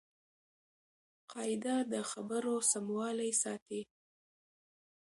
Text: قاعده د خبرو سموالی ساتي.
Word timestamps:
قاعده 1.31 1.75
د 1.91 1.93
خبرو 2.11 2.55
سموالی 2.71 3.31
ساتي. 3.41 3.81